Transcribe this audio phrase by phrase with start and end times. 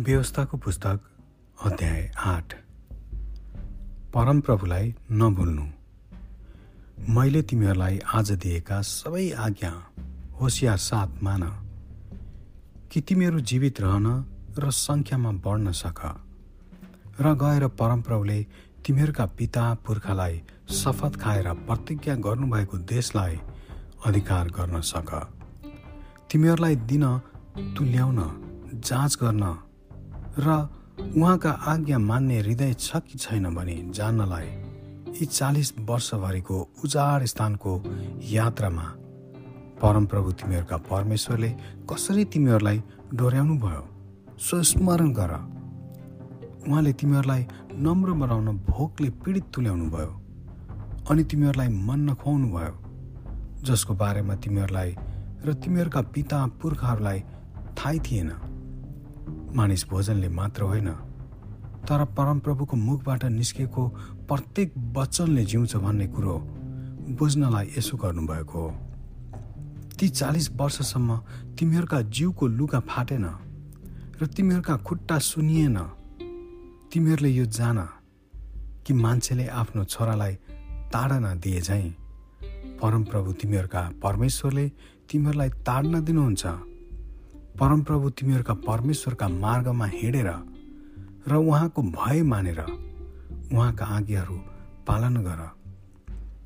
[0.00, 1.00] व्यवस्थाको पुस्तक
[1.62, 2.54] अध्याय आठ।
[4.14, 5.66] परमप्रभुलाई नभुल्नु।
[7.14, 9.72] मैले तिमीहरूलाई आज दिएका सबै आज्ञा
[10.40, 11.42] होसियार साथ मान
[12.90, 14.08] कि तिमीहरू जीवित रहन
[14.58, 16.00] र सङ्ख्यामा बढ्न सक
[17.20, 18.40] र गएर परमप्रभुले
[18.86, 20.42] तिमीहरूका पिता पुर्खालाई
[20.72, 23.40] शपथ खाएर प्रतिज्ञा गर्नुभएको देशलाई
[24.06, 25.10] अधिकार गर्न सक।
[26.32, 27.04] तिमीहरूलाई दिन
[27.76, 28.20] तुल्याउन
[28.80, 29.44] जाँच गर्न
[30.40, 30.48] र
[31.16, 34.46] उहाँका आज्ञा मान्ने हृदय छ कि छैन भने जान्नलाई
[35.20, 37.72] यी चालिस वर्षभरिको उजाड स्थानको
[38.30, 38.86] यात्रामा
[39.82, 41.50] परमप्रभु तिमीहरूका परमेश्वरले
[41.90, 42.82] कसरी तिमीहरूलाई
[43.14, 43.82] डोर्याउनु भयो?
[44.38, 45.32] स्वस्मरण गर।
[46.68, 47.46] उहाँले तिमीहरूलाई
[47.86, 50.12] नम्र बनाउन भोकले पीडित तुल्याउनु भयो
[51.10, 52.74] अनि तिमीहरूलाई मन नखुवाउनु भयो
[53.64, 54.90] जसको बारेमा तिमीहरूलाई
[55.46, 57.20] र तिमीहरूका पिता पुर्खाहरूलाई
[57.78, 58.30] थाहै थिएन।
[59.56, 60.88] मानिस भोजनले मात्र होइन
[61.88, 63.82] तर परमप्रभुको मुखबाट निस्केको
[64.28, 66.36] प्रत्येक वचनले जिउँछ भन्ने कुरो
[67.18, 68.70] बुझ्नलाई यसो गर्नुभएको हो।
[69.98, 71.16] ती चालिस वर्षसम्म
[71.58, 73.26] तिमीहरूका जिउको लुगा फाटेन
[74.22, 75.78] र तिमीहरूका खुट्टा सुनिएन।
[76.92, 77.78] तिमीहरूले यो जान
[78.86, 80.34] कि मान्छेले आफ्नो छोरालाई
[80.92, 81.90] ताडना दिए झैँ
[82.78, 84.66] परमप्रभु तिमीहरूका परमेश्वरले
[85.10, 86.69] तिमीहरूलाई ताड्न दिनुहुन्छ।
[87.58, 90.28] परमप्रभु तिमीहरूका परमेश्वरका मार्गमा हिँडेर
[91.28, 94.36] र उहाँको भय मानेर उहाँका आज्ञाहरू
[94.86, 95.40] पालन गर।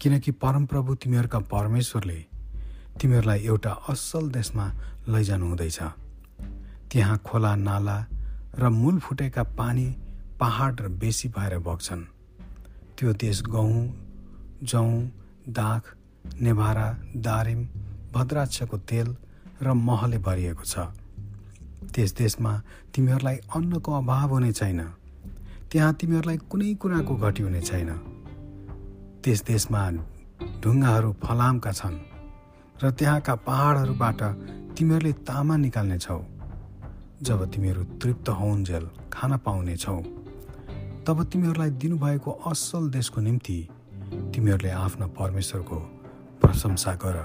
[0.00, 2.18] किनकि परमप्रभु तिमीहरूका परमेश्वरले
[3.00, 4.66] तिमीहरूलाई एउटा असल देशमा
[5.08, 5.78] लैजानु हुँदैछ।
[6.90, 7.98] त्यहाँ खोला नाला
[8.58, 9.86] र मूल फुटेका पानी
[10.40, 12.02] पहाड र बेसी भएर बग्छन्।
[12.98, 13.84] त्यो देश गहुँ
[14.62, 14.92] जौँ
[15.48, 15.82] दाख
[16.40, 17.60] नेभारा दारिम
[18.12, 19.16] भद्राक्षको तेल
[19.62, 20.78] र महले भरिएको छ।
[21.94, 22.52] त्यस देशमा
[22.94, 24.80] तिमीहरूलाई अन्नको अभाव हुने छैन।
[25.70, 27.90] त्यहाँ तिमीहरूलाई कुनै कुराको घटी हुने छैन।
[29.24, 29.82] त्यस देशमा
[30.62, 31.98] ढुङ्गाहरू फलामका छन्
[32.82, 34.20] र त्यहाँका पहाडहरूबाट
[34.76, 36.20] तिमीहरूले तामा निकाल्नेछौ
[37.22, 39.98] जब तिमीहरू तृप्त होउन्जेल खान पाउनेछौ
[41.06, 43.58] तब तिमीहरूलाई दिनुभएको असल देशको निम्ति
[44.34, 45.78] तिमीहरूले आफ्नो परमेश्वरको
[46.42, 47.16] प्रशंसा गर।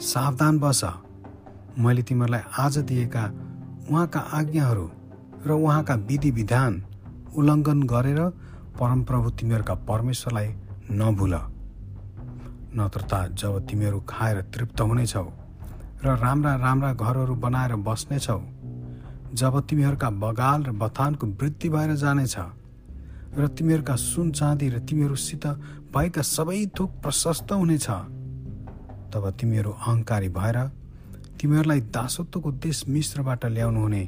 [0.00, 0.84] सावधान बस।
[1.76, 3.24] मैले तिमीहरूलाई आज दिएका
[3.90, 4.86] उहाँका आज्ञाहरू
[5.46, 6.72] र उहाँका विधि विधान
[7.34, 8.20] उल्लङ्घन गरेर
[8.78, 10.48] परमप्रभु तिमीहरूका परमेश्वरलाई
[10.92, 11.34] नभुल।
[12.78, 15.26] नत्र त जब तिमीहरू खाएर तृप्त हुनेछौ
[16.04, 18.40] र राम्रा राम्रा घरहरू बनाएर बस्नेछौ
[19.34, 22.36] जब तिमीहरूका बगाल र बथानको वृद्धि भएर जानेछ
[23.34, 25.46] र तिमीहरूका सुन चाँदी र तिमीहरूसित
[25.90, 27.90] भएका सबै थोक प्रशस्त हुनेछ
[29.10, 30.58] तब तिमीहरू अहङ्कारी भएर
[31.40, 34.02] तिमीहरूलाई दासत्वको देश मिश्रबाट ल्याउनु हुने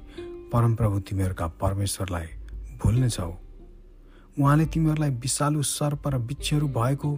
[0.53, 2.27] परमप्रभु तिमीहरूका परमेश्वरलाई
[2.83, 3.33] भुल्नेछौ
[4.39, 7.11] उहाँले तिमीहरूलाई विषालु सर्प र वृक्षहरू भएको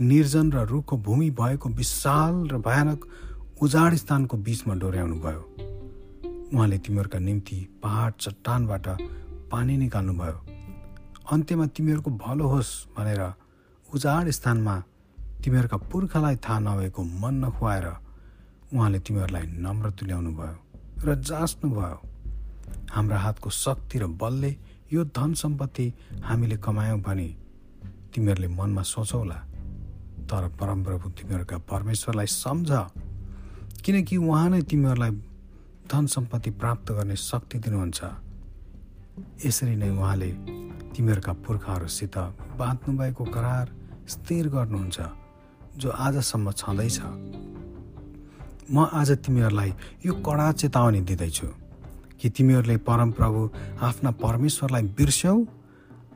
[0.00, 3.06] निर्जन र रुखको भूमि भएको विशाल र भयानक
[3.62, 5.42] उजाड स्थानको बिचमा डोर्याउनु भयो।
[6.54, 8.86] उहाँले तिमीहरूका निम्ति पहाड चट्टानबाट
[9.50, 10.38] पानी निकाल्नुभयो।
[11.32, 13.22] अन्त्यमा तिमीहरूको भलो होस् भनेर
[13.94, 14.76] उजाड स्थानमा
[15.44, 17.86] तिमीहरूका पुर्खालाई थाहा नभएको मन नखुवाएर
[18.74, 20.56] उहाँले तिमीहरूलाई नम्र तुल्याउनु भयो
[21.04, 21.98] र जाँच्नु भयो।
[22.90, 24.56] हाम्रा हातको शक्ति र बलले
[24.92, 25.92] यो धन सम्पत्ति
[26.22, 27.28] हामीले कमायौँ भने
[28.14, 29.38] तिमीहरूले मनमा सोचौला।
[30.30, 32.70] तर परमप्रभु तिमीहरूका परमेश्वरलाई सम्झ।
[33.82, 35.10] किनकि उहाँ नै तिमीहरूलाई
[35.90, 38.00] धन सम्पत्ति प्राप्त गर्ने शक्ति दिनुहुन्छ।
[39.46, 40.30] यसरी नै उहाँले
[40.94, 42.16] तिमीहरूका पुर्खाहरूसित
[42.58, 43.66] बाँध्नुभएको करार
[44.06, 44.98] स्थिर गर्नुहुन्छ
[45.76, 46.98] जो आजसम्म छँदैछ।
[48.72, 49.70] म आज तिमीहरूलाई
[50.06, 51.46] यो कडा चेतावनी दिँदैछु
[52.20, 53.40] कि तिमीहरूले परमप्रभु
[53.82, 55.34] आफ्ना परमेश्वरलाई बिर्स्यौ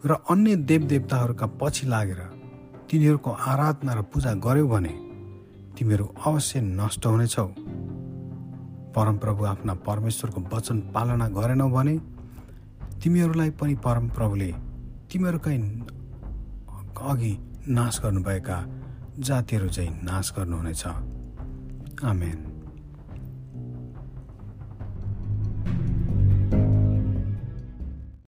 [0.06, 2.20] र अन्य देवदेवताहरूका पछि लागेर
[2.90, 4.92] तिनीहरूको आराधना र पूजा गर्यौ भने
[5.74, 7.46] तिमीहरू अवश्य नष्ट हुनेछौ।
[8.94, 11.96] परमप्रभु आफ्ना परमेश्वरको वचन पालना गरेनौ भने
[13.02, 14.50] तिमीहरूलाई पनि परमप्रभुले
[15.10, 15.56] तिमीहरूकै
[17.10, 17.32] अघि
[17.68, 18.58] नाश गर्नुभएका
[19.18, 20.84] जातिहरू चाहिँ नाश गर्नुहुनेछ।
[22.04, 22.53] Amen.